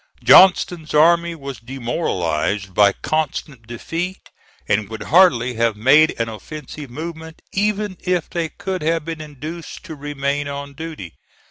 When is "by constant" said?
2.73-3.67